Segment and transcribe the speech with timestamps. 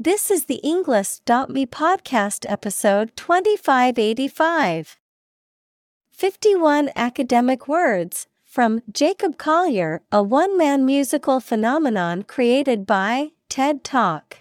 [0.00, 4.96] This is the Englist.me podcast episode 2585.
[6.12, 14.36] 51 academic words from Jacob Collier, a one man musical phenomenon created by TED Talk.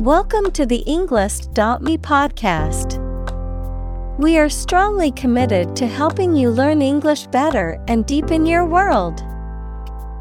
[0.00, 2.98] Welcome to the Englist.me podcast.
[4.18, 9.22] We are strongly committed to helping you learn English better and deepen your world.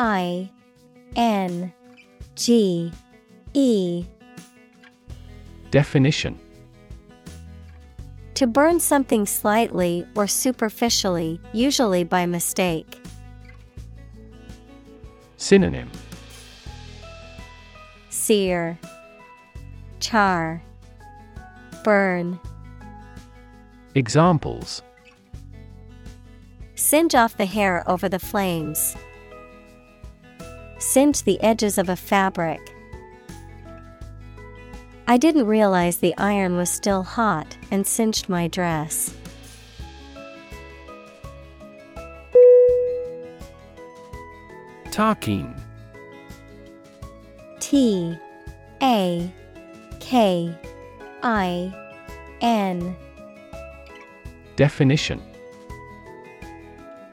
[0.00, 0.50] I
[1.14, 1.74] N
[2.34, 2.90] G
[3.52, 4.06] E
[5.70, 6.40] Definition
[8.32, 12.98] To burn something slightly or superficially, usually by mistake.
[15.36, 15.90] Synonym
[18.08, 18.78] Sear,
[20.00, 20.62] Char,
[21.84, 22.40] Burn.
[23.94, 24.82] Examples
[26.74, 28.96] Singe off the hair over the flames.
[30.80, 32.74] Singe the edges of a fabric.
[35.06, 39.14] I didn't realize the iron was still hot and singed my dress.
[44.90, 45.54] Takin
[47.60, 48.18] T
[48.82, 49.30] A
[50.00, 50.58] K
[51.22, 51.72] I
[52.40, 52.96] N
[54.56, 55.20] Definition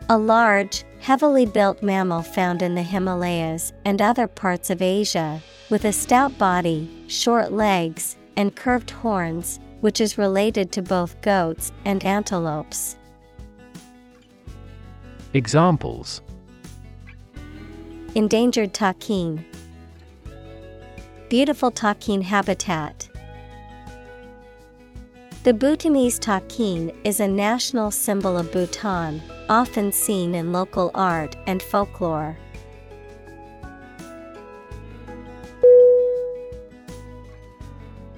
[0.10, 5.86] A large, heavily built mammal found in the Himalayas and other parts of Asia, with
[5.86, 12.04] a stout body, short legs, and curved horns, which is related to both goats and
[12.04, 12.98] antelopes.
[15.34, 16.22] Examples
[18.14, 19.46] Endangered takin.
[21.30, 23.07] Beautiful takin habitat.
[25.44, 31.64] The Bhutanese takin is a national symbol of Bhutan, often seen in local art and
[31.64, 32.38] folklore.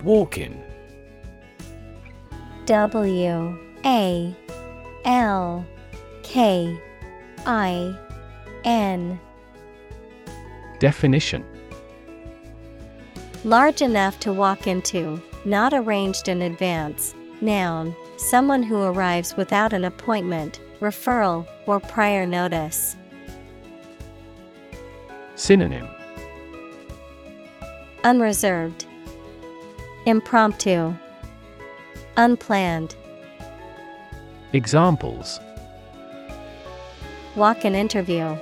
[0.03, 0.63] Walk-in.
[2.65, 4.35] W A
[5.05, 5.65] L
[6.23, 6.81] K
[7.45, 7.95] I
[8.63, 9.19] N.
[10.79, 11.45] Definition.
[13.43, 17.15] Large enough to walk into, not arranged in advance.
[17.41, 22.95] Noun, someone who arrives without an appointment, referral, or prior notice.
[25.35, 25.87] Synonym
[28.03, 28.85] Unreserved,
[30.05, 30.93] Impromptu,
[32.17, 32.95] Unplanned.
[34.51, 35.39] Examples
[37.35, 38.37] Walk in interview,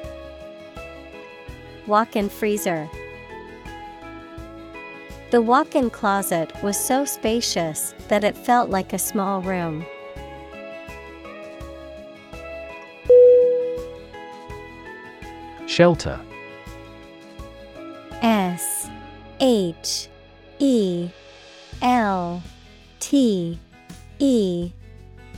[1.85, 2.89] Walk in freezer.
[5.29, 9.85] The walk in closet was so spacious that it felt like a small room.
[15.65, 16.17] Shelter.
[18.21, 18.89] S
[19.41, 20.07] H
[20.59, 21.09] E
[21.81, 22.41] L
[23.01, 23.59] T
[24.19, 24.71] E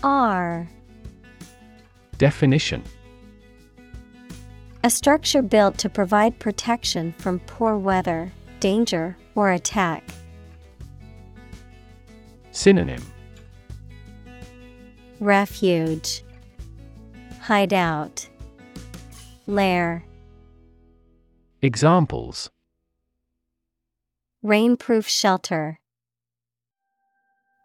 [0.04, 0.70] R.
[2.20, 2.84] Definition.
[4.84, 10.04] A structure built to provide protection from poor weather, danger, or attack.
[12.52, 13.02] Synonym
[15.22, 16.24] Refuge,
[17.40, 18.28] Hideout,
[19.48, 20.04] Lair.
[21.62, 22.50] Examples
[24.44, 25.80] Rainproof shelter,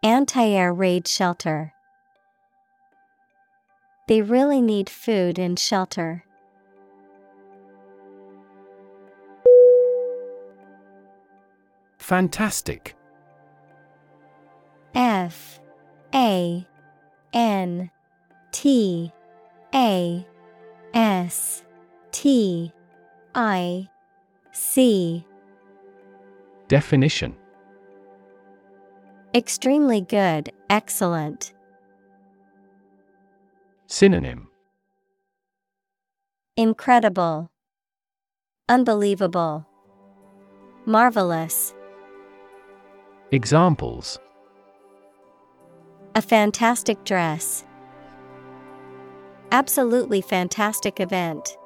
[0.01, 1.73] Anti air raid shelter.
[4.07, 6.24] They really need food and shelter.
[12.05, 12.95] Fantastic.
[14.93, 15.59] F
[16.13, 16.67] A
[17.33, 17.89] N
[18.51, 19.11] T
[19.73, 20.27] A
[20.93, 21.63] S
[22.11, 22.71] T
[23.33, 23.89] I
[24.51, 25.25] C.
[26.67, 27.35] Definition.
[29.33, 31.55] Extremely good, excellent.
[33.87, 34.47] Synonym.
[36.55, 37.49] Incredible,
[38.69, 39.65] Unbelievable,
[40.85, 41.73] Marvelous.
[43.31, 44.19] Examples
[46.13, 47.65] A fantastic dress.
[49.51, 51.57] Absolutely fantastic event.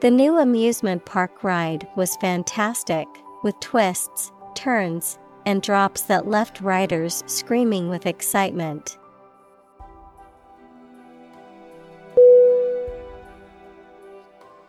[0.00, 3.06] The new amusement park ride was fantastic,
[3.42, 8.96] with twists, turns, and drops that left riders screaming with excitement.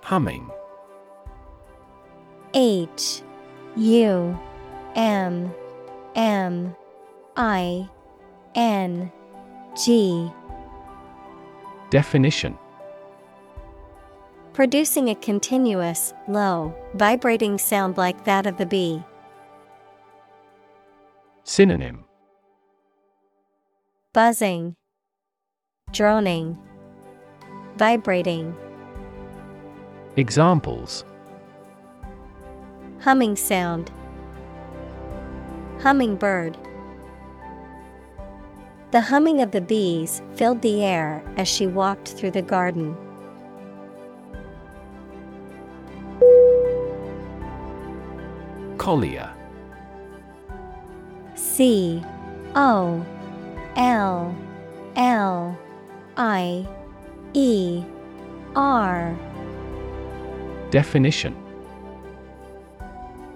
[0.03, 0.49] Humming
[2.53, 3.21] H
[3.77, 4.37] U
[4.97, 5.53] M
[6.15, 6.75] M
[7.35, 7.87] I
[8.55, 9.11] N
[9.85, 10.31] G
[11.91, 12.57] Definition
[14.53, 19.03] Producing a continuous, low, vibrating sound like that of the bee.
[21.43, 22.03] Synonym
[24.13, 24.75] Buzzing,
[25.91, 26.57] Droning,
[27.77, 28.55] Vibrating.
[30.15, 31.05] Examples
[33.01, 33.91] Humming sound.
[35.87, 36.57] Hummingbird.
[38.91, 42.93] The humming of the bees filled the air as she walked through the garden.
[48.77, 49.31] Collier
[51.35, 52.03] C
[52.53, 53.05] O
[53.77, 54.35] L
[54.97, 55.57] L
[56.17, 56.67] I
[57.33, 57.81] E
[58.57, 59.17] R
[60.69, 61.46] Definition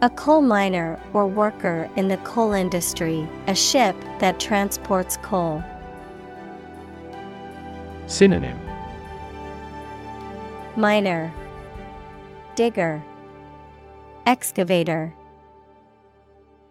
[0.04, 5.64] A coal miner or worker in the coal industry, a ship that transports coal.
[8.08, 8.60] Synonym
[10.76, 11.32] Miner,
[12.56, 13.04] Digger,
[14.26, 15.14] Excavator.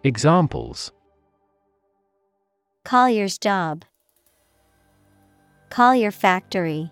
[0.03, 0.91] Examples
[2.83, 3.85] Collier's job.
[5.69, 6.91] Collier factory.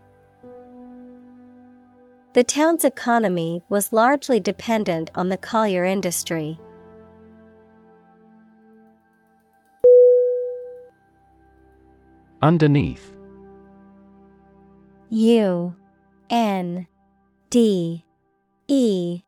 [2.39, 6.57] The town's economy was largely dependent on the collier industry.
[12.41, 13.13] Underneath.
[15.09, 15.75] U
[16.29, 16.87] N
[17.49, 18.05] D
[18.69, 19.21] E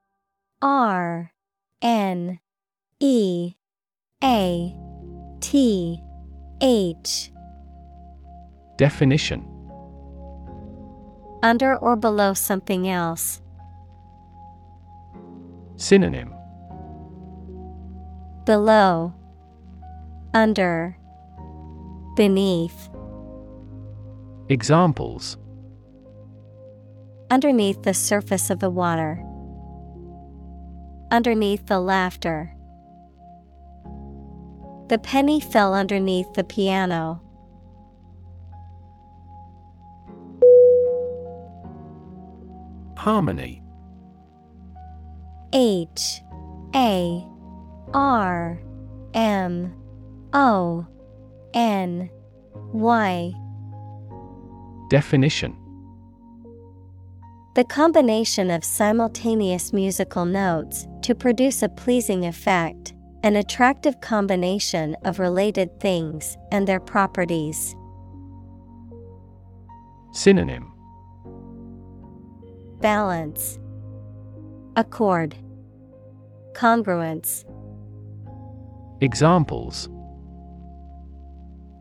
[0.61, 1.33] R
[1.81, 2.39] N
[3.01, 3.55] E
[4.23, 4.75] A
[5.41, 6.01] T
[6.61, 7.31] H.
[8.77, 9.43] Definition
[11.43, 13.41] Under or below something else.
[15.75, 16.33] Synonym
[18.45, 19.13] Below,
[20.33, 20.97] Under,
[22.15, 22.89] Beneath.
[24.49, 25.37] Examples
[27.31, 29.23] Underneath the surface of the water.
[31.11, 32.53] Underneath the laughter.
[34.89, 37.21] The penny fell underneath the piano.
[43.01, 43.63] Harmony.
[45.53, 46.21] H
[46.75, 47.25] A
[47.95, 48.61] R
[49.15, 49.73] M
[50.33, 50.85] O
[51.55, 52.11] N
[52.53, 53.33] Y.
[54.91, 55.57] Definition.
[57.55, 65.17] The combination of simultaneous musical notes to produce a pleasing effect, an attractive combination of
[65.17, 67.75] related things and their properties.
[70.11, 70.71] Synonym
[72.81, 73.59] Balance,
[74.75, 75.35] Accord,
[76.53, 77.45] Congruence.
[79.01, 79.87] Examples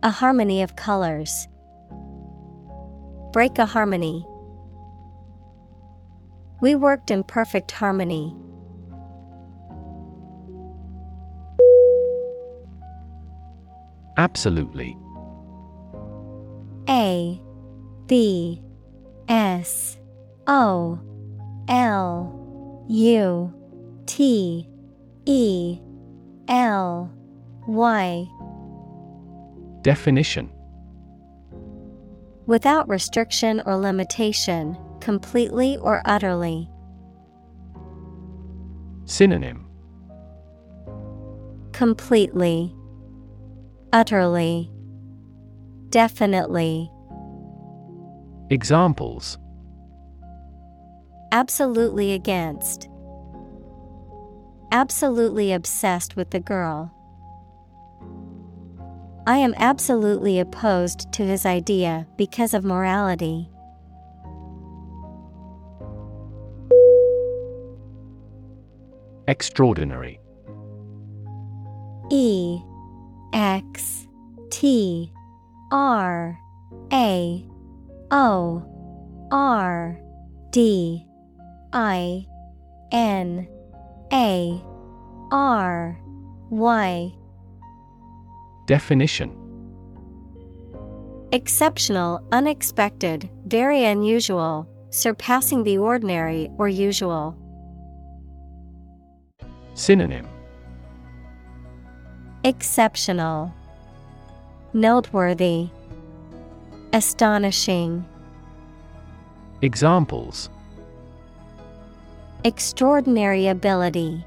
[0.03, 1.49] A harmony of colors.
[3.33, 4.27] Break a harmony.
[6.61, 8.37] We worked in perfect harmony.
[14.19, 14.99] Absolutely
[16.89, 17.41] A
[18.07, 18.63] B
[19.29, 19.97] S
[20.53, 20.99] O
[21.69, 23.55] L U
[24.07, 24.69] T
[25.25, 25.79] E
[26.49, 27.13] L
[27.69, 28.29] Y
[29.83, 30.51] Definition.
[32.47, 36.69] Without restriction or limitation, completely or utterly.
[39.05, 39.67] Synonym.
[41.71, 42.75] Completely,
[43.93, 44.69] Utterly,
[45.91, 46.91] Definitely.
[48.51, 49.39] Examples
[51.33, 52.89] Absolutely against.
[54.73, 56.93] Absolutely obsessed with the girl.
[59.27, 63.49] I am absolutely opposed to his idea because of morality.
[69.29, 70.19] Extraordinary.
[72.11, 72.61] E
[73.33, 74.09] X
[74.51, 75.13] T
[75.71, 76.37] R
[76.93, 77.47] A
[78.11, 80.01] O R
[80.51, 81.07] D
[81.73, 82.27] I
[82.93, 83.47] N
[84.13, 84.63] A
[85.31, 86.01] R
[86.51, 87.13] Y.
[88.67, 89.37] Definition.
[91.33, 97.37] Exceptional, unexpected, very unusual, surpassing the ordinary or usual.
[99.75, 100.27] Synonym.
[102.43, 103.55] Exceptional,
[104.73, 105.69] Noteworthy,
[106.93, 108.05] Astonishing,
[109.63, 110.49] Examples
[112.43, 114.25] Extraordinary ability,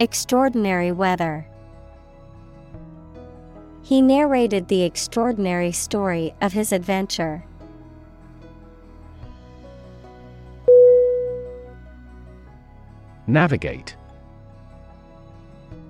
[0.00, 1.46] Extraordinary weather.
[3.82, 7.44] He narrated the extraordinary story of his adventure.
[13.28, 13.94] Navigate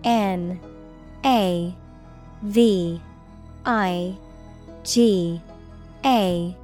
[0.04, 0.60] N
[1.24, 1.74] A
[2.42, 3.00] V
[3.64, 4.14] I
[4.84, 5.40] G
[6.04, 6.56] A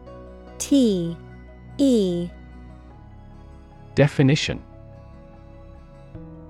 [0.58, 1.16] T
[1.78, 2.30] E
[3.94, 4.62] Definition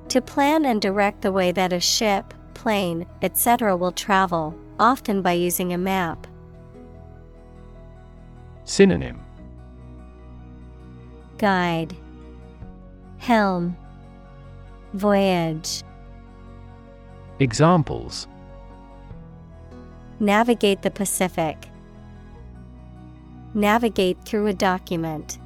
[0.08, 3.76] To plan and direct the way that a ship, plane, etc.
[3.76, 6.26] will travel, often by using a map.
[8.64, 9.20] Synonym
[11.38, 11.96] Guide
[13.18, 13.76] Helm
[14.94, 15.82] Voyage
[17.40, 18.28] Examples
[20.20, 21.68] Navigate the Pacific.
[23.54, 25.38] Navigate through a document.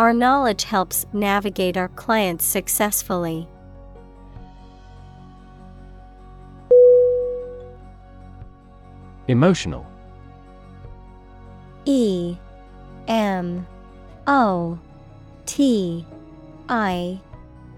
[0.00, 3.46] Our knowledge helps navigate our clients successfully.
[9.28, 9.86] Emotional
[11.84, 12.34] E
[13.08, 13.66] M
[14.26, 14.78] O
[15.44, 16.06] T
[16.70, 17.20] I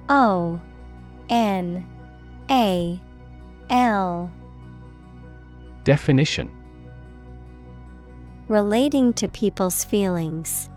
[0.08, 0.60] O
[1.28, 1.84] N
[2.48, 3.00] A
[3.68, 4.30] L
[5.82, 6.48] Definition
[8.46, 10.68] Relating to people's feelings.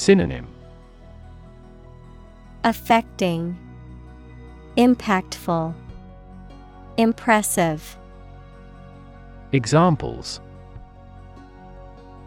[0.00, 0.46] Synonym.
[2.64, 3.54] Affecting.
[4.78, 5.74] Impactful.
[6.96, 7.98] Impressive.
[9.52, 10.40] Examples.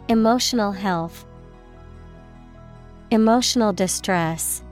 [0.08, 1.26] Emotional health.
[3.10, 4.62] Emotional distress.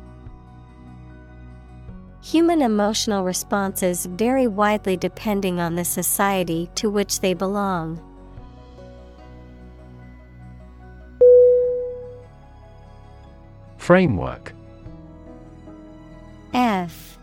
[2.22, 8.00] Human emotional responses vary widely depending on the society to which they belong.
[13.82, 14.54] Framework.
[16.54, 17.18] F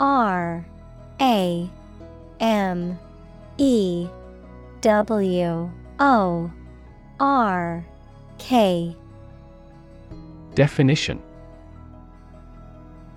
[0.00, 0.66] R
[1.20, 1.70] A
[2.40, 2.98] M
[3.58, 4.08] E
[4.80, 6.50] W O
[7.20, 7.86] R
[8.38, 8.96] K.
[10.56, 11.22] Definition.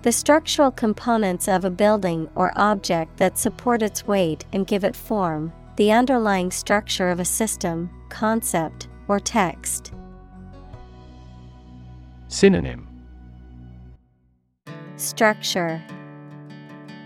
[0.02, 4.94] The structural components of a building or object that support its weight and give it
[4.94, 9.92] form, the underlying structure of a system, concept, or text.
[12.28, 12.88] Synonym.
[14.96, 15.82] Structure.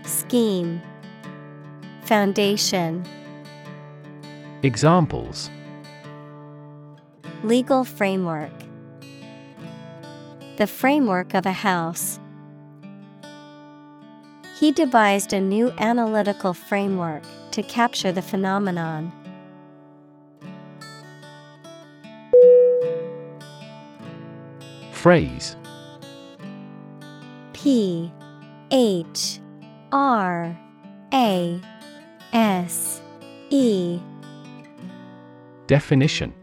[0.03, 0.81] Scheme.
[2.03, 3.05] Foundation.
[4.63, 5.49] Examples.
[7.43, 8.51] Legal framework.
[10.57, 12.19] The framework of a house.
[14.59, 19.11] He devised a new analytical framework to capture the phenomenon.
[24.99, 25.55] Phrase.
[27.53, 28.11] P
[28.69, 29.39] H
[29.93, 30.59] R
[31.13, 31.61] A
[32.33, 33.01] S
[33.49, 33.97] E.
[35.67, 36.33] Definition.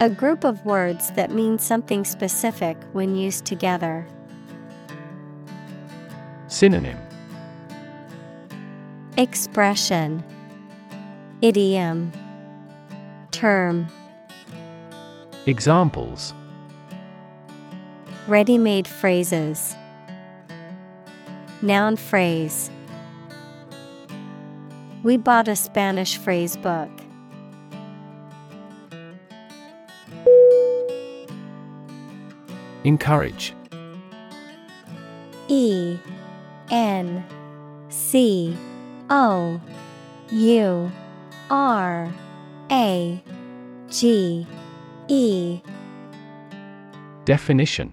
[0.00, 4.04] A group of words that mean something specific when used together.
[6.48, 6.98] Synonym.
[9.16, 10.24] Expression.
[11.42, 12.10] Idiom.
[13.30, 13.86] Term.
[15.46, 16.34] Examples
[18.28, 19.76] Ready made phrases.
[21.62, 22.70] Noun phrase.
[25.04, 26.90] We bought a Spanish phrase book.
[32.82, 33.54] Encourage
[35.46, 35.98] E
[36.70, 37.24] N
[37.88, 38.56] C
[39.08, 39.60] O
[40.32, 40.92] U
[41.48, 42.12] R
[42.72, 43.22] A
[43.88, 44.46] G
[45.06, 45.60] E
[47.24, 47.92] Definition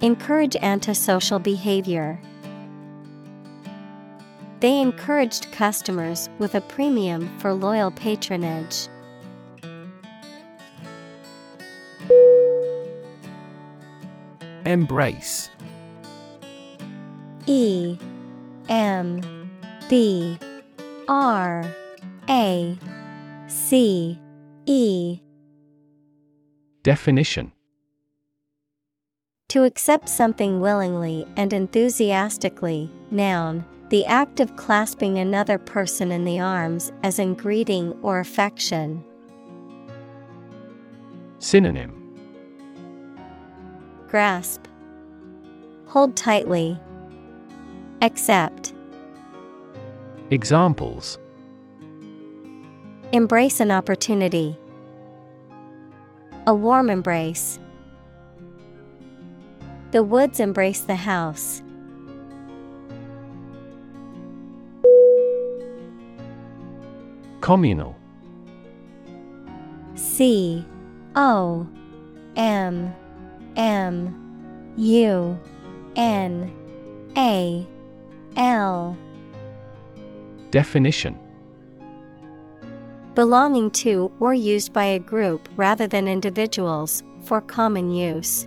[0.00, 2.20] Encourage antisocial behavior.
[4.60, 8.88] They encouraged customers with a premium for loyal patronage.
[14.64, 15.50] Embrace
[17.46, 17.98] E
[18.68, 19.50] M
[19.88, 20.38] B
[21.08, 21.64] R
[22.28, 22.78] A
[23.48, 24.18] C
[24.66, 25.20] E
[26.82, 27.52] Definition
[29.48, 36.38] To accept something willingly and enthusiastically, noun, the act of clasping another person in the
[36.38, 39.02] arms as in greeting or affection.
[41.38, 41.94] Synonym
[44.06, 44.66] Grasp,
[45.86, 46.78] Hold tightly,
[48.02, 48.74] Accept,
[50.30, 51.18] Examples
[53.12, 54.58] Embrace an opportunity.
[56.46, 57.58] A warm embrace.
[59.90, 61.62] The woods embrace the house.
[67.40, 67.96] Communal
[69.94, 70.66] C
[71.16, 71.66] O
[72.36, 72.94] M
[73.56, 75.38] M U
[75.96, 76.52] N
[77.16, 77.66] A
[78.36, 78.96] L
[80.50, 81.18] Definition
[83.14, 88.46] Belonging to or used by a group rather than individuals, for common use.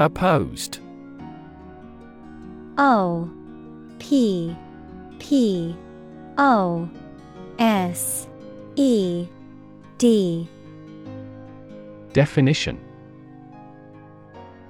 [0.00, 0.78] Opposed.
[2.78, 3.30] O
[3.98, 4.56] P
[5.18, 5.76] P
[6.38, 6.88] O
[7.58, 8.26] S
[8.76, 9.28] E
[9.98, 10.48] D.
[12.14, 12.80] Definition.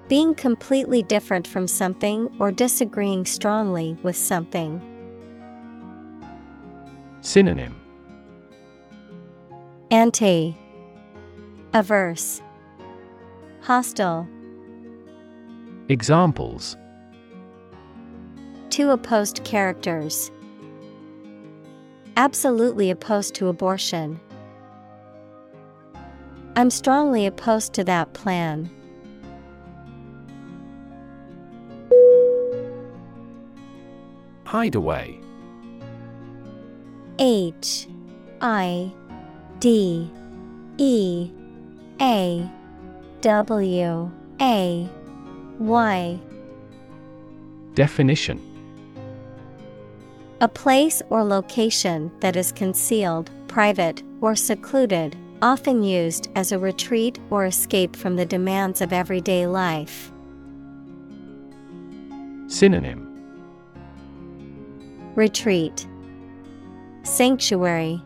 [0.09, 4.83] Being completely different from something or disagreeing strongly with something.
[7.21, 7.81] Synonym.
[9.93, 10.57] Anti
[11.73, 12.43] Averse.
[13.61, 14.27] Hostile
[15.91, 16.77] Examples
[18.69, 20.31] Two opposed characters.
[22.17, 24.21] Absolutely opposed to abortion.
[26.55, 28.71] I'm strongly opposed to that plan.
[34.45, 35.19] Hideaway
[37.19, 37.89] H
[38.41, 38.93] I
[39.59, 40.09] D
[40.79, 41.31] E
[42.01, 42.49] A
[43.23, 44.89] W A
[45.61, 46.19] Y
[47.75, 48.41] Definition.
[50.41, 57.19] A place or location that is concealed, private, or secluded, often used as a retreat
[57.29, 60.11] or escape from the demands of everyday life.
[62.47, 63.07] Synonym.
[65.15, 65.87] Retreat.
[67.03, 68.03] Sanctuary.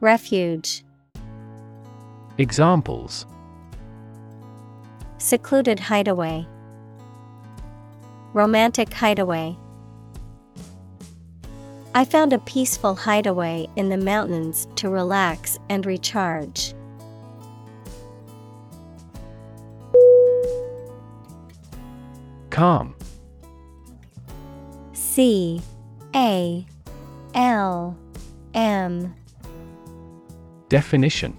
[0.00, 0.84] Refuge.
[2.38, 3.26] Examples
[5.20, 6.46] Secluded hideaway.
[8.32, 9.54] Romantic hideaway.
[11.94, 16.72] I found a peaceful hideaway in the mountains to relax and recharge.
[22.48, 22.94] Calm.
[24.94, 25.60] C
[26.16, 26.64] A
[27.34, 27.94] L
[28.54, 29.14] M.
[30.70, 31.36] Definition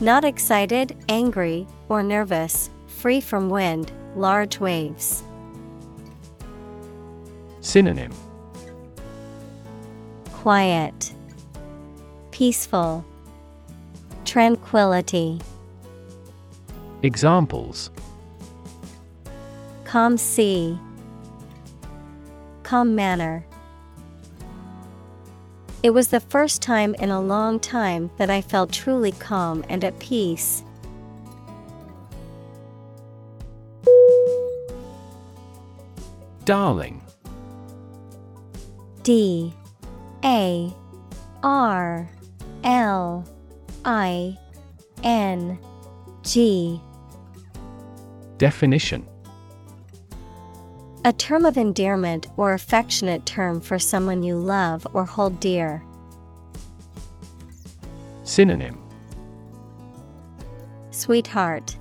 [0.00, 5.24] Not excited, angry, or nervous, free from wind, large waves.
[7.60, 8.12] Synonym
[10.32, 11.12] Quiet,
[12.30, 13.04] Peaceful,
[14.24, 15.40] Tranquility.
[17.02, 17.90] Examples
[19.84, 20.78] Calm sea,
[22.62, 23.44] Calm manner.
[25.80, 29.84] It was the first time in a long time that I felt truly calm and
[29.84, 30.64] at peace.
[36.44, 37.00] Darling.
[39.04, 39.52] D.
[40.24, 40.74] A.
[41.44, 42.10] R.
[42.64, 43.24] L.
[43.84, 44.36] I.
[45.04, 45.58] N.
[46.22, 46.80] G.
[48.38, 49.06] Definition
[51.04, 55.82] A term of endearment or affectionate term for someone you love or hold dear.
[58.24, 58.78] Synonym
[60.90, 61.76] Sweetheart,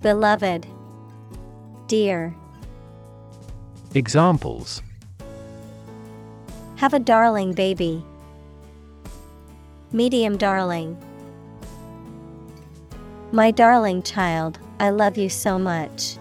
[0.00, 0.66] Beloved,
[1.88, 2.34] Dear.
[3.94, 4.82] Examples
[6.76, 8.04] Have a darling baby.
[9.90, 10.96] Medium darling.
[13.32, 16.18] My darling child, I love you so much.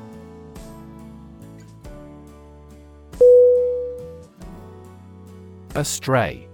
[5.76, 6.48] Astray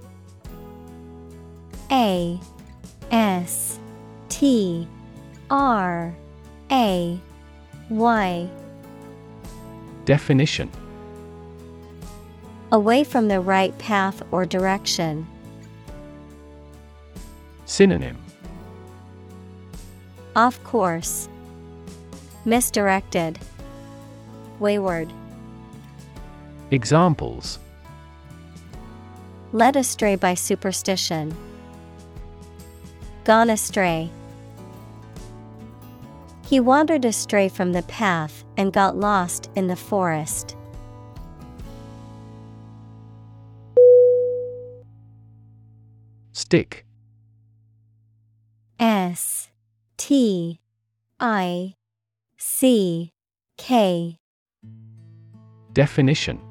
[1.92, 2.40] A
[3.12, 3.80] S
[4.30, 4.88] T
[5.52, 6.16] R
[6.72, 7.20] A
[7.90, 8.50] Y
[10.06, 10.72] Definition
[12.72, 15.28] Away from the right path or direction.
[17.66, 18.18] Synonym
[20.36, 21.30] Off course.
[22.46, 23.38] Misdirected.
[24.60, 25.14] Wayward.
[26.72, 27.60] Examples
[29.54, 31.36] Led astray by superstition.
[33.26, 34.10] Gone astray.
[36.46, 40.56] He wandered astray from the path and got lost in the forest.
[46.34, 46.86] Stick
[48.80, 49.50] S
[49.98, 50.60] T
[51.20, 51.76] I
[52.38, 53.14] C
[53.58, 54.18] K
[55.72, 56.51] Definition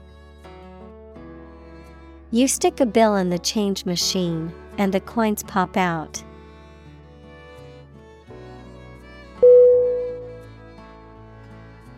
[2.33, 6.23] You stick a bill in the change machine, and the coins pop out.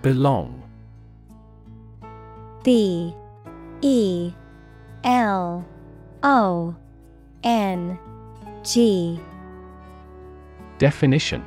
[0.02, 0.64] Belong.
[2.64, 3.14] B
[3.82, 4.34] E
[5.04, 5.64] L
[6.24, 6.76] O
[7.44, 8.00] N
[8.64, 9.20] G.
[10.80, 11.46] Definition.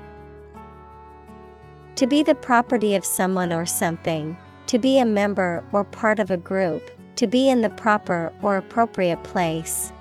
[1.96, 4.37] To be the property of someone or something,
[4.68, 8.57] to be a member or part of a group, to be in the proper or
[8.57, 9.92] appropriate place.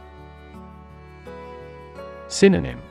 [2.27, 2.81] Synonym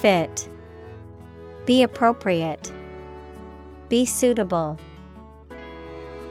[0.00, 0.48] Fit.
[1.66, 2.72] Be appropriate.
[3.88, 4.78] Be suitable.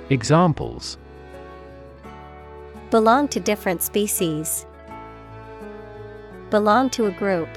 [0.10, 0.98] Examples
[2.90, 4.66] Belong to different species.
[6.50, 7.48] Belong to a group.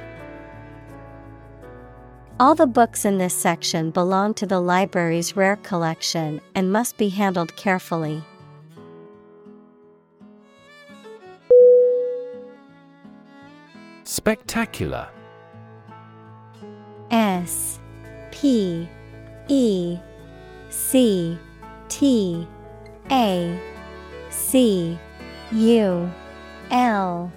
[2.43, 7.09] All the books in this section belong to the library's rare collection and must be
[7.09, 8.21] handled carefully.
[14.03, 15.09] Spectacular.
[17.13, 17.79] S
[18.33, 18.89] P
[19.47, 19.99] E
[20.69, 21.39] C
[21.89, 22.49] T
[23.13, 23.61] A
[24.31, 24.99] C
[25.53, 26.11] U
[26.73, 27.33] L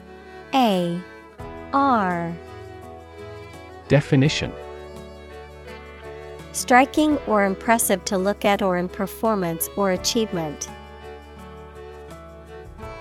[0.55, 0.99] A
[1.73, 2.33] R.
[3.87, 4.51] Definition
[6.55, 10.69] Striking or impressive to look at or in performance or achievement.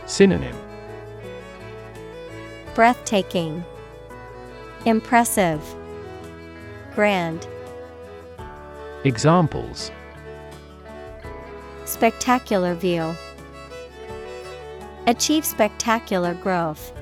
[0.07, 0.57] Synonym
[2.75, 3.65] Breathtaking.
[4.87, 5.63] Impressive.
[6.97, 7.47] Grand.
[9.05, 9.93] Examples
[11.85, 13.15] Spectacular view.
[15.07, 16.93] Achieve spectacular growth.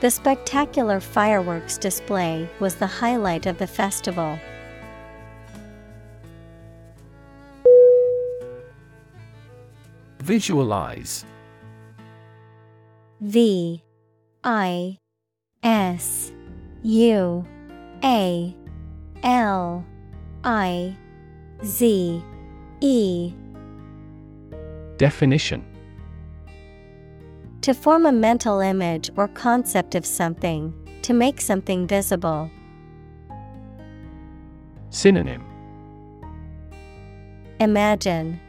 [0.00, 4.38] The spectacular fireworks display was the highlight of the festival.
[10.20, 11.24] Visualize.
[13.20, 13.82] V
[14.44, 14.98] I
[15.64, 16.32] S
[16.84, 17.44] U
[18.04, 18.56] A
[19.24, 19.84] L
[20.44, 20.96] I
[21.64, 22.22] Z
[22.80, 23.32] E.
[24.96, 25.64] Definition
[27.68, 32.50] To form a mental image or concept of something, to make something visible.
[34.88, 35.44] Synonym
[37.60, 38.40] Imagine,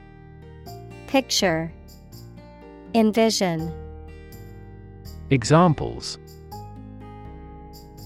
[1.08, 1.70] Picture,
[2.94, 3.70] Envision.
[5.32, 6.18] Examples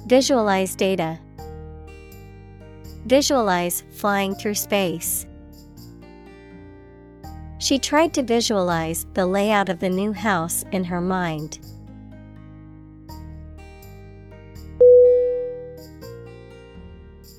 [0.07, 1.19] Visualize data.
[3.05, 5.27] Visualize flying through space.
[7.63, 11.59] She tried to visualize the layout of the new house in her mind.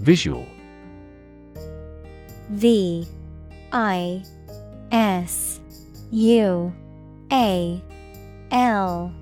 [0.00, 0.46] Visual.
[2.48, 3.06] V
[3.70, 4.24] I
[4.92, 5.60] S
[6.10, 6.72] U
[7.30, 7.82] A
[8.50, 9.12] L.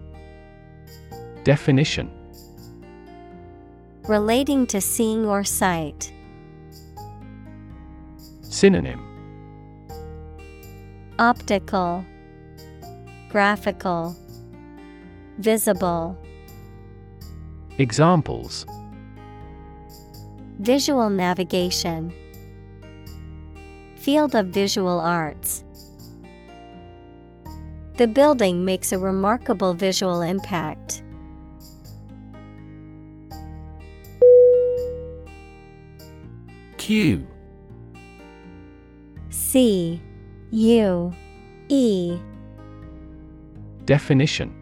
[1.43, 2.13] Definition
[4.05, 6.13] Relating to seeing or sight.
[8.43, 9.12] Synonym
[11.23, 12.05] Optical,
[13.29, 14.17] Graphical,
[15.39, 16.19] Visible.
[17.79, 18.67] Examples
[20.59, 22.13] Visual navigation.
[23.95, 25.63] Field of visual arts.
[27.99, 31.05] The building makes a remarkable visual impact.
[36.79, 37.25] Cue
[39.31, 40.03] C
[40.53, 41.11] U
[41.71, 42.19] E.
[43.87, 44.55] Definition.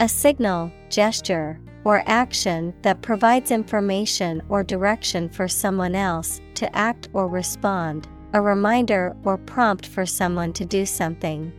[0.00, 7.10] A signal, gesture, or action that provides information or direction for someone else to act
[7.12, 11.52] or respond, a reminder or prompt for someone to do something.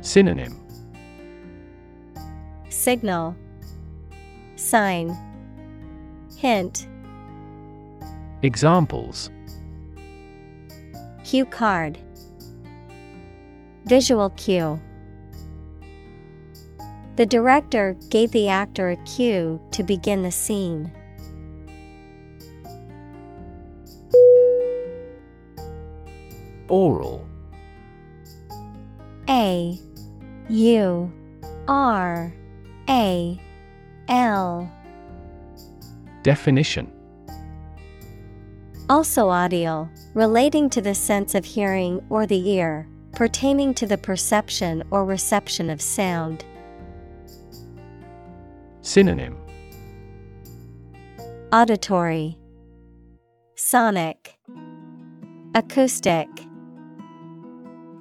[0.00, 0.60] Synonym.
[2.68, 3.36] Signal,
[4.56, 5.16] Sign,
[6.36, 6.88] Hint,
[8.42, 9.30] Examples
[11.30, 11.96] Cue card,
[13.84, 14.80] Visual cue.
[17.14, 20.90] The director gave the actor a cue to begin the scene.
[26.66, 27.24] Aural.
[29.28, 29.78] A.
[30.48, 31.12] U.
[31.68, 32.34] R.
[32.88, 33.40] A.
[34.08, 34.72] L.
[36.24, 36.90] Definition
[38.90, 44.82] Also audio, relating to the sense of hearing or the ear, pertaining to the perception
[44.90, 46.44] or reception of sound.
[48.80, 49.36] Synonym.
[51.52, 52.36] Auditory.
[53.54, 54.36] Sonic.
[55.54, 56.28] Acoustic.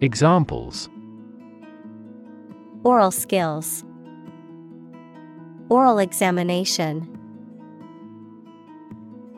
[0.02, 0.90] Examples.
[2.84, 3.84] Aural skills.
[5.70, 7.19] Aural examination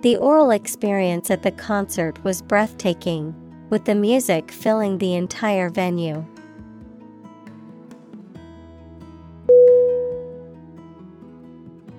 [0.02, 3.36] The aural experience at the concert was breathtaking,
[3.70, 6.26] with the music filling the entire venue.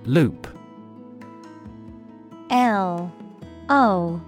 [0.05, 0.49] Loop.
[2.51, 3.15] L.
[3.69, 4.21] O.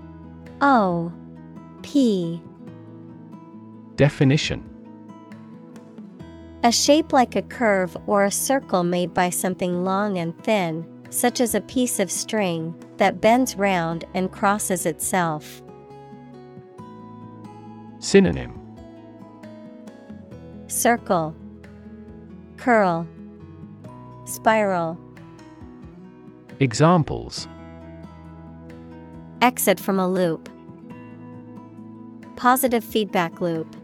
[0.61, 1.13] O.
[1.83, 2.41] P.
[3.97, 4.63] Definition.
[6.63, 11.41] A shape like a curve or a circle made by something long and thin, such
[11.41, 15.63] as a piece of string, that bends round and crosses itself.
[18.01, 18.61] Synonym
[20.67, 21.35] Circle
[22.57, 23.07] Curl
[24.25, 24.99] Spiral
[26.59, 27.47] Examples
[29.41, 30.49] Exit from a loop.
[32.37, 33.77] Positive feedback loop.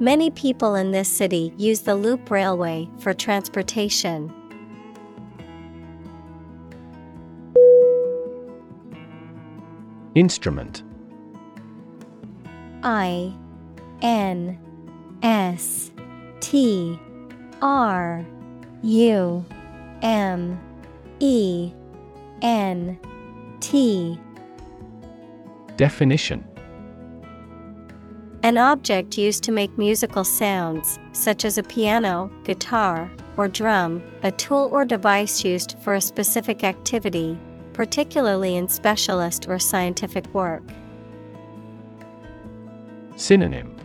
[0.00, 4.32] Many people in this city use the loop railway for transportation.
[10.14, 10.82] Instrument.
[12.84, 13.34] I
[14.02, 14.58] N
[15.22, 15.90] S
[16.40, 16.98] T
[17.60, 18.24] R
[18.82, 19.44] U
[20.02, 20.60] M
[21.18, 21.72] E
[22.42, 22.98] N
[23.60, 24.20] T.
[25.76, 26.44] Definition.
[28.44, 34.30] An object used to make musical sounds, such as a piano, guitar, or drum, a
[34.30, 37.38] tool or device used for a specific activity,
[37.74, 40.62] particularly in specialist or scientific work.
[43.16, 43.76] Synonym.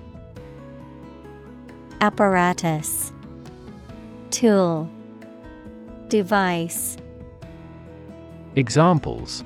[2.00, 3.12] Apparatus.
[4.32, 4.90] Tool.
[6.08, 6.98] Device.
[8.56, 9.44] Examples.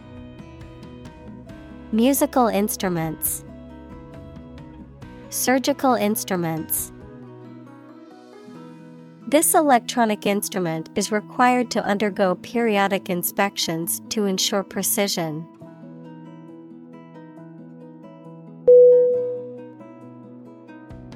[1.92, 3.44] Musical instruments.
[5.30, 6.93] Surgical instruments
[9.34, 15.44] This electronic instrument is required to undergo periodic inspections to ensure precision.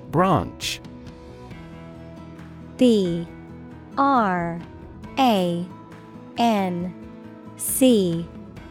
[0.10, 0.82] Branch.
[2.78, 3.28] B.
[4.00, 4.60] R.
[5.20, 5.68] A.
[6.40, 7.10] N.
[7.58, 8.28] C.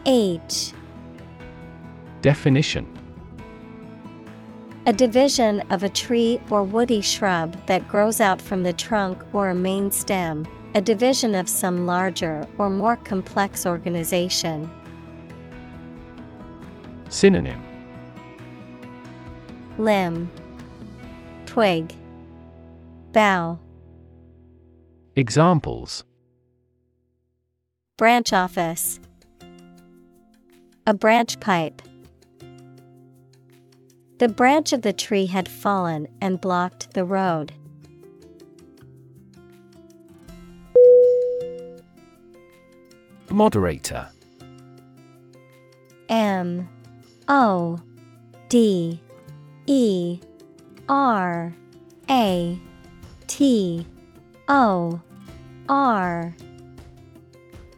[0.06, 0.72] H.
[2.20, 2.95] Definition
[4.88, 9.48] A division of a tree or woody shrub that grows out from the trunk or
[9.50, 10.46] a main stem,
[10.76, 14.70] a division of some larger or more complex organization.
[17.08, 17.60] Synonym
[19.76, 20.30] Limb,
[21.46, 21.92] Twig,
[23.10, 23.58] Bough.
[25.16, 26.04] Examples
[27.96, 29.00] Branch office.
[30.86, 31.82] A branch pipe.
[34.18, 37.52] The branch of the tree had fallen and blocked the road.
[43.28, 44.08] Moderator.
[46.08, 46.68] M
[47.28, 47.78] O
[48.48, 49.00] D
[49.66, 50.20] E
[50.88, 51.52] R
[52.08, 52.58] A
[53.26, 53.86] T
[54.48, 55.00] O
[55.68, 56.34] R.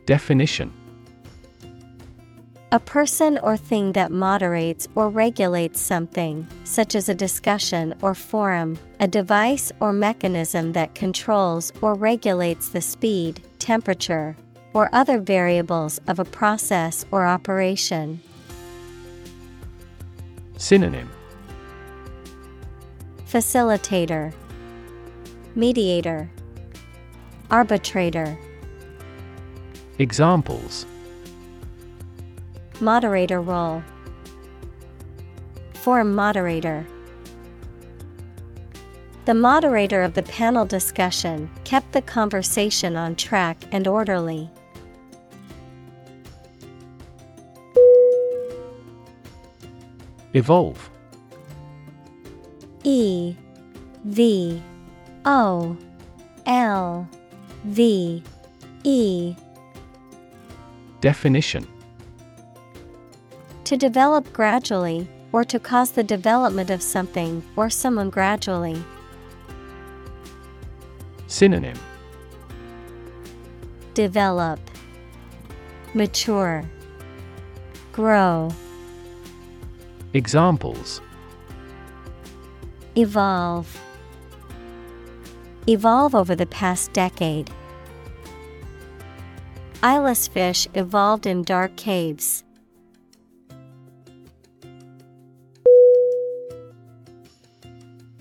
[0.07, 0.73] Definition
[2.71, 8.79] A person or thing that moderates or regulates something, such as a discussion or forum,
[9.01, 14.37] a device or mechanism that controls or regulates the speed, temperature,
[14.75, 18.21] or other variables of a process or operation.
[20.59, 21.11] Synonym
[23.27, 24.35] Facilitator,
[25.55, 26.31] Mediator,
[27.51, 28.39] Arbitrator.
[29.99, 30.85] Examples
[32.81, 33.83] Moderator role,
[35.75, 36.87] Forum moderator.
[39.25, 44.49] The moderator of the panel discussion kept the conversation on track and orderly.
[50.35, 50.91] Evolve
[52.85, 53.35] E
[54.05, 54.63] V
[55.25, 55.77] O
[56.47, 57.09] L
[57.65, 58.23] V
[58.85, 59.35] E
[61.01, 61.67] Definition
[63.69, 68.83] To develop gradually, or to cause the development of something or someone gradually.
[71.27, 71.79] Synonym
[73.93, 74.59] Develop,
[75.93, 76.65] Mature,
[77.93, 78.49] Grow.
[80.15, 81.03] Examples
[82.97, 83.79] Evolve.
[85.67, 87.51] Evolve over the past decade.
[89.83, 92.45] Eyeless fish evolved in dark caves.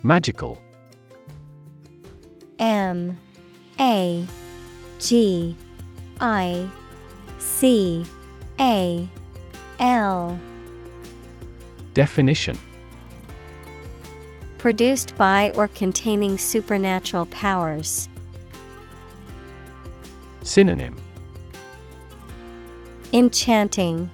[0.07, 0.57] Magical.
[2.59, 3.17] M
[3.77, 4.25] A
[4.99, 5.53] G
[6.21, 6.69] I
[7.39, 8.05] C
[8.57, 9.09] A
[9.81, 10.39] L.
[11.93, 12.57] Definition.
[14.59, 18.07] Produced by or containing supernatural powers.
[20.41, 20.95] Synonym.
[23.11, 24.09] Enchanting,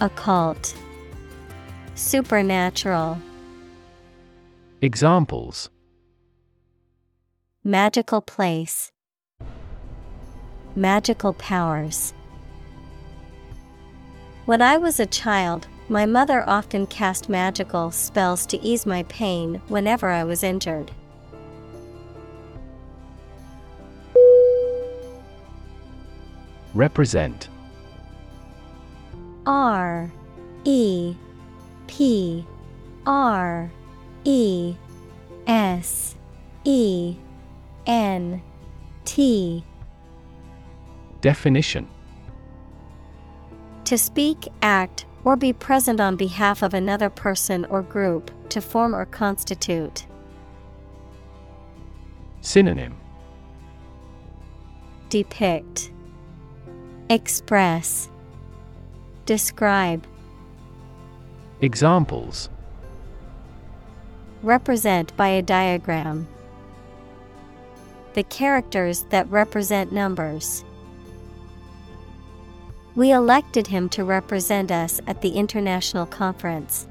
[0.00, 0.76] Occult,
[1.96, 3.20] Supernatural,
[4.80, 5.70] Examples
[7.64, 8.92] Magical place,
[10.76, 12.14] Magical powers.
[14.44, 19.60] When I was a child, my mother often cast magical spells to ease my pain
[19.66, 20.92] whenever I was injured.
[26.72, 27.48] Represent
[29.44, 30.12] R
[30.62, 31.16] E
[31.88, 32.46] P
[33.04, 33.72] R
[34.24, 34.74] E
[35.46, 36.16] S
[36.64, 37.16] E
[37.86, 38.42] N
[39.04, 39.64] T.
[41.20, 41.88] Definition.
[43.84, 48.94] To speak, act, or be present on behalf of another person or group, to form
[48.94, 50.06] or constitute.
[52.42, 52.96] Synonym.
[55.08, 55.90] Depict,
[57.08, 58.10] Express,
[59.24, 60.06] Describe,
[61.60, 62.50] Examples
[64.42, 66.28] Represent by a diagram.
[68.14, 70.64] The characters that represent numbers.
[72.94, 76.86] We elected him to represent us at the international conference.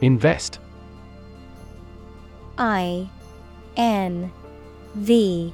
[0.00, 0.58] Invest
[2.58, 3.08] I
[3.76, 4.30] N
[4.94, 5.52] V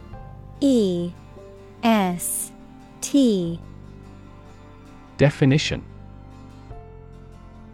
[0.61, 1.12] E
[1.83, 2.52] S
[3.00, 3.61] T
[5.16, 5.84] Definition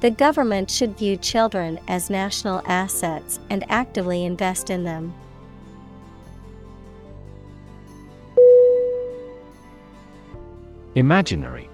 [0.00, 5.12] The government should view children as national assets and actively invest in them.
[10.94, 11.68] Imaginary.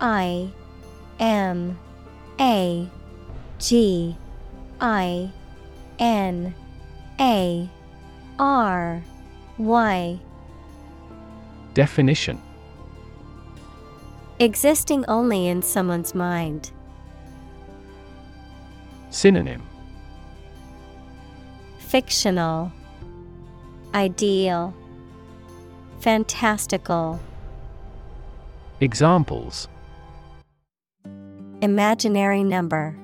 [0.00, 0.50] I
[1.18, 1.78] M
[2.38, 2.90] A
[3.58, 4.16] G
[4.80, 5.30] I
[5.98, 6.54] N
[7.18, 7.70] A
[8.38, 9.02] R
[9.56, 10.20] Y.
[11.72, 12.40] Definition
[14.38, 16.70] Existing only in someone's mind.
[19.08, 19.62] Synonym.
[21.78, 22.70] Fictional.
[23.94, 24.74] Ideal.
[26.00, 27.18] Fantastical.
[28.80, 29.68] Examples.
[31.62, 32.94] Imaginary number.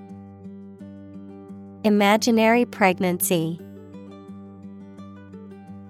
[1.83, 3.59] Imaginary pregnancy.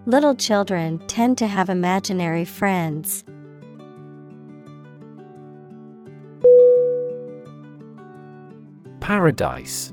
[0.07, 3.25] Little children tend to have imaginary friends.
[9.03, 9.93] Paradise.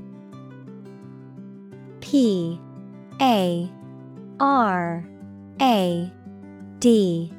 [2.00, 2.60] P
[3.20, 3.68] A
[4.38, 5.04] R
[5.60, 6.12] A
[6.78, 7.32] D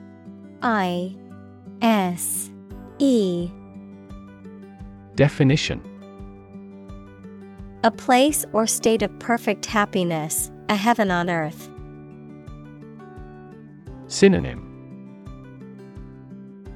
[0.62, 1.16] I
[1.82, 2.52] S
[3.00, 3.50] E.
[5.16, 5.82] Definition.
[7.86, 11.70] A place or state of perfect happiness, a heaven on earth.
[14.08, 14.68] Synonym.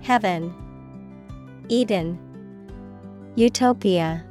[0.01, 0.55] Heaven,
[1.67, 2.17] Eden,
[3.35, 4.25] Utopia.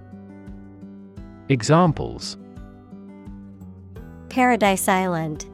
[1.51, 2.38] Examples
[4.30, 5.45] Paradise Island.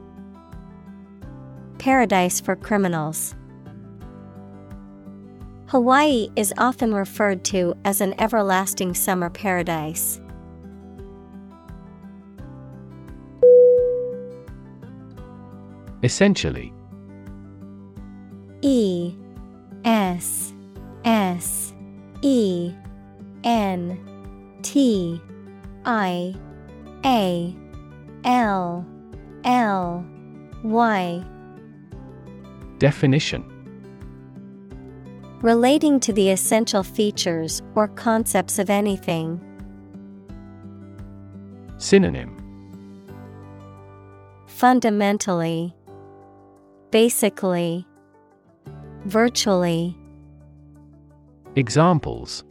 [1.79, 3.35] Paradise for criminals.
[5.67, 10.21] Hawaii is often referred to as an everlasting summer paradise.
[16.03, 16.73] Essentially
[18.61, 19.13] E
[19.83, 20.53] S
[21.03, 21.73] S
[22.21, 22.73] E
[23.43, 23.99] N
[24.61, 25.21] T
[25.85, 26.35] I
[27.05, 27.55] A
[28.23, 28.85] L
[29.43, 30.05] L
[30.63, 31.25] Y
[32.77, 33.47] Definition.
[35.41, 39.39] Relating to the essential features or concepts of anything.
[41.77, 42.37] Synonym.
[44.47, 45.75] Fundamentally,
[46.91, 47.87] Basically,
[49.05, 49.97] Virtually.
[51.55, 52.43] Examples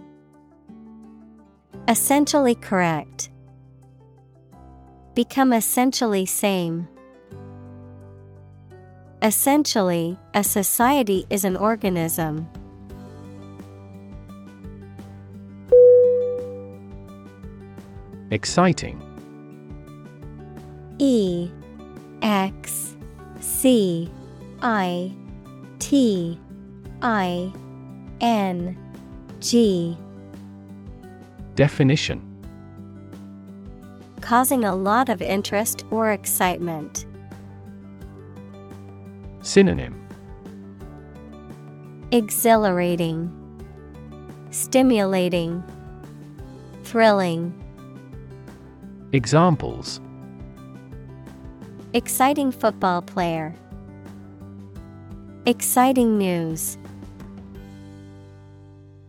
[1.90, 3.30] Essentially correct.
[5.16, 6.86] Become essentially same.
[9.22, 12.48] Essentially, a society is an organism.
[18.30, 19.02] Exciting
[21.00, 21.50] E
[22.22, 22.94] X
[23.40, 24.08] C
[24.62, 25.12] I
[25.80, 26.38] T
[27.02, 27.52] I
[28.20, 28.78] N
[29.40, 29.98] G
[31.60, 32.22] Definition
[34.22, 37.04] Causing a lot of interest or excitement.
[39.42, 39.94] Synonym
[42.12, 43.30] Exhilarating,
[44.50, 45.62] Stimulating,
[46.84, 47.52] Thrilling.
[49.12, 50.00] Examples
[51.92, 53.54] Exciting football player.
[55.44, 56.78] Exciting news.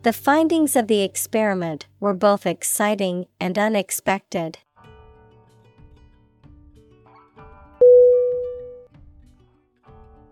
[0.04, 4.58] The findings of the experiment were both exciting and unexpected.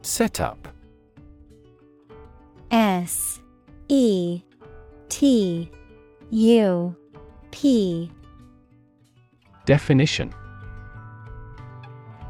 [0.01, 0.67] Setup.
[2.71, 3.39] S
[3.89, 4.41] E
[5.09, 5.69] T
[6.31, 6.95] U
[7.51, 8.11] P.
[9.65, 10.33] Definition.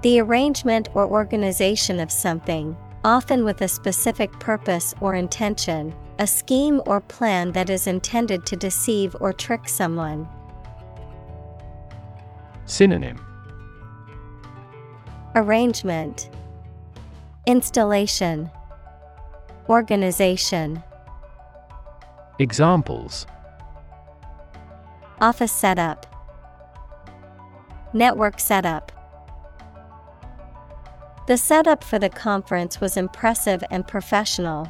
[0.01, 2.75] The arrangement or organization of something,
[3.05, 8.57] often with a specific purpose or intention, a scheme or plan that is intended to
[8.57, 10.27] deceive or trick someone.
[12.65, 13.25] Synonym.
[15.33, 16.29] Arrangement.
[17.47, 18.51] Installation.
[19.69, 20.83] Organization.
[22.37, 23.25] Examples.
[25.21, 26.05] Office setup.
[27.93, 28.91] Network setup.
[31.27, 34.69] The setup for the conference was impressive and professional.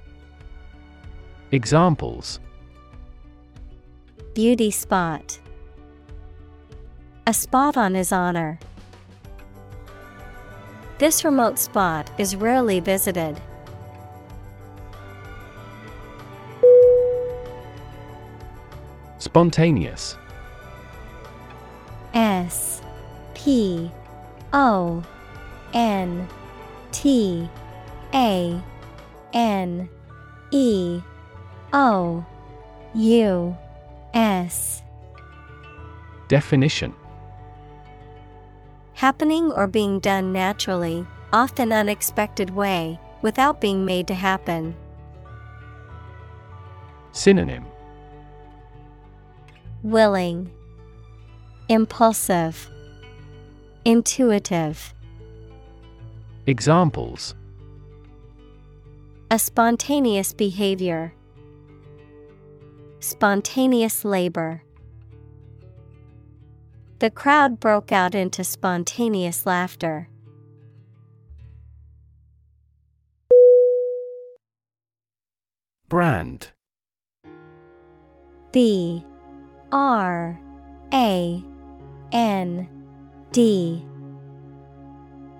[1.53, 2.39] Examples
[4.33, 5.37] Beauty spot
[7.27, 8.57] A spot on his honor.
[10.97, 13.41] This remote spot is rarely visited.
[19.17, 20.15] Spontaneous
[22.13, 22.81] S
[23.33, 23.91] P
[24.53, 25.03] O
[25.73, 26.29] N
[26.93, 27.49] T
[28.13, 28.61] A
[29.33, 29.89] N
[30.51, 31.01] E
[31.73, 32.25] O
[32.93, 33.57] U
[34.13, 34.83] S.
[36.27, 36.93] Definition.
[38.93, 44.75] Happening or being done naturally, often unexpected way, without being made to happen.
[47.13, 47.65] Synonym.
[49.83, 50.51] Willing,
[51.69, 52.69] Impulsive,
[53.85, 54.93] Intuitive.
[56.45, 57.33] Examples.
[59.31, 61.13] A spontaneous behavior,
[63.01, 64.63] Spontaneous labor.
[66.99, 70.07] The crowd broke out into spontaneous laughter.
[75.89, 76.51] Brand
[78.51, 79.03] B
[79.71, 80.39] R
[80.93, 81.43] A
[82.11, 82.69] N
[83.31, 83.83] D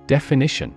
[0.07, 0.73] Definition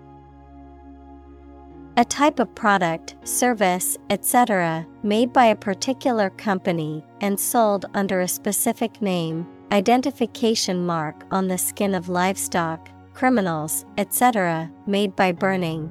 [1.96, 8.26] A type of product, service, etc., made by a particular company and sold under a
[8.26, 15.88] specific name, identification mark on the skin of livestock, criminals, etc., made by burning.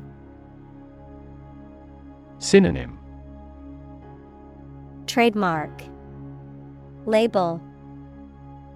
[2.40, 3.00] Synonym
[5.08, 5.84] Trademark
[7.06, 7.62] Label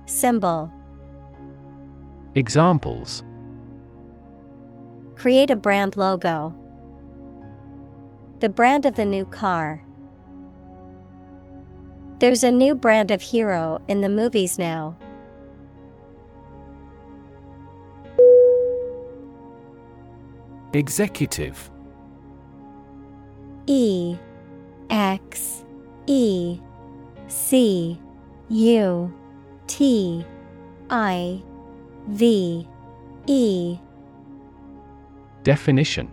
[0.05, 0.71] Symbol
[2.35, 3.25] Examples
[5.15, 6.55] Create a brand logo.
[8.39, 9.83] The brand of the new car.
[12.19, 14.95] There's a new brand of hero in the movies now.
[20.73, 21.71] Executive
[23.65, 24.15] E
[24.89, 25.63] X
[26.05, 26.59] E
[27.27, 27.99] C
[28.49, 29.13] U
[29.65, 30.25] T
[30.91, 31.41] I
[32.09, 32.67] V
[33.25, 33.77] E
[35.43, 36.11] Definition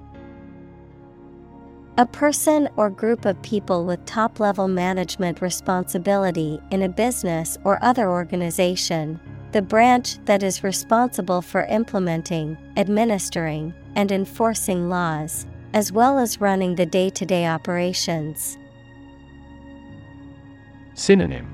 [1.96, 7.78] A person or group of people with top level management responsibility in a business or
[7.84, 9.20] other organization,
[9.52, 16.74] the branch that is responsible for implementing, administering, and enforcing laws, as well as running
[16.74, 18.58] the day to day operations.
[20.94, 21.46] Synonym.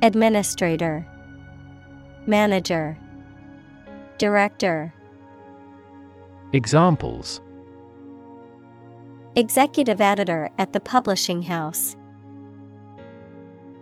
[0.00, 1.06] Administrator,
[2.26, 2.96] Manager,
[4.16, 4.94] Director,
[6.54, 7.42] Examples
[9.34, 11.96] Executive Editor at the Publishing House,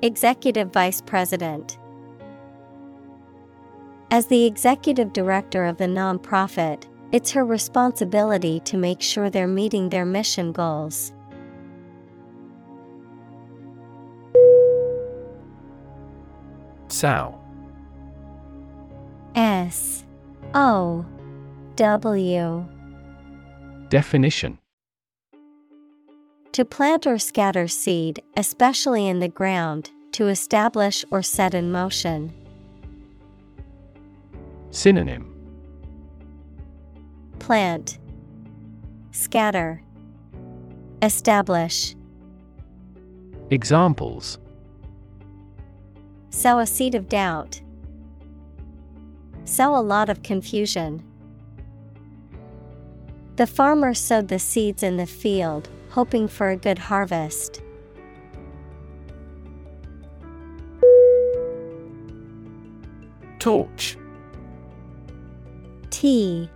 [0.01, 1.76] Executive Vice President.
[4.12, 9.88] As the executive director of the nonprofit, it's her responsibility to make sure they're meeting
[9.88, 11.12] their mission goals.
[16.86, 17.40] Sow
[19.34, 20.05] S
[20.55, 21.05] O
[21.74, 22.68] W
[23.88, 24.59] Definition
[26.53, 32.32] To plant or scatter seed, especially in the ground, to establish or set in motion.
[34.70, 35.32] Synonym
[37.38, 37.98] Plant,
[39.12, 39.82] Scatter,
[41.03, 41.94] Establish.
[43.51, 44.38] Examples
[46.30, 47.61] Sow a seed of doubt.
[49.44, 51.03] Sow a lot of confusion.
[53.36, 57.62] The farmer sowed the seeds in the field, hoping for a good harvest.
[63.38, 63.97] Torch
[65.91, 66.49] T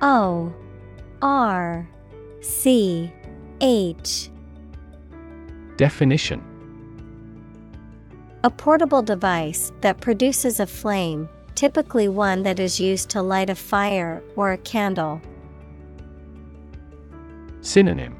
[0.00, 0.52] O
[1.20, 1.88] R
[2.40, 3.12] C
[3.60, 4.30] H
[5.76, 6.40] Definition
[8.44, 13.54] A portable device that produces a flame, typically one that is used to light a
[13.54, 15.20] fire or a candle.
[17.60, 18.19] Synonym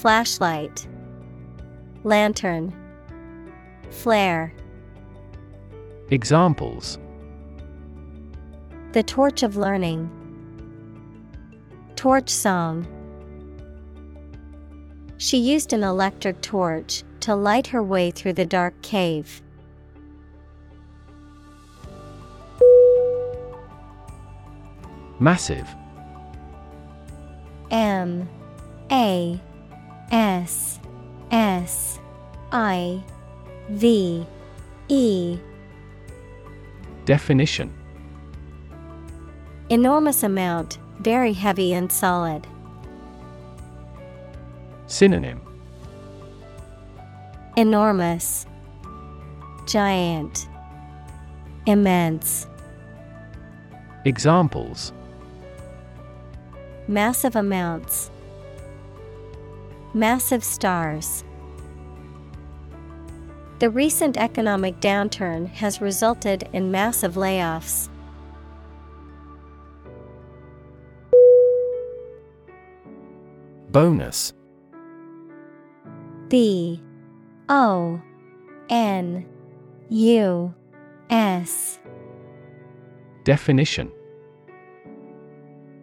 [0.00, 0.88] Flashlight,
[2.04, 2.72] Lantern,
[3.90, 4.50] Flare.
[6.10, 6.98] Examples
[8.92, 10.08] The torch of learning.
[11.96, 12.86] Torch song.
[15.18, 19.42] She used an electric torch to light her way through the dark cave.
[25.18, 25.68] Massive
[27.70, 28.26] M
[28.90, 29.38] A
[30.10, 30.80] S
[31.30, 32.00] S
[32.52, 33.02] I
[33.70, 34.26] V
[34.88, 35.38] E.
[37.04, 37.72] Definition.
[39.68, 42.46] Enormous amount, very heavy and solid.
[44.86, 45.40] Synonym.
[47.56, 48.46] Enormous,
[49.66, 50.48] Giant,
[51.66, 52.48] Immense.
[54.04, 54.92] Examples.
[56.88, 58.10] Massive amounts,
[59.92, 61.24] Massive stars.
[63.58, 67.88] The recent economic downturn has resulted in massive layoffs.
[73.70, 74.32] Bonus.
[76.28, 76.80] B.
[77.48, 78.00] O.
[78.68, 79.26] N.
[79.88, 80.54] U.
[81.10, 81.80] S.
[83.24, 83.90] Definition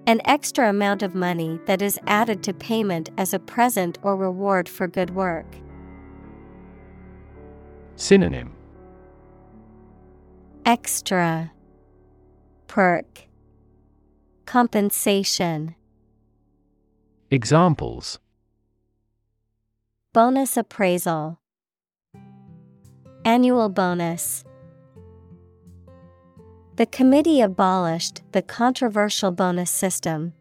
[0.07, 4.69] An extra amount of money that is added to payment as a present or reward
[4.69, 5.45] for good work.
[7.97, 8.55] Synonym.
[10.65, 11.51] Extra.
[12.67, 13.27] Perk.
[14.45, 15.75] Compensation.
[17.29, 18.19] Examples.
[20.13, 21.41] Bonus appraisal.
[23.25, 24.45] Annual bonus
[26.77, 30.33] The committee abolished the controversial bonus system.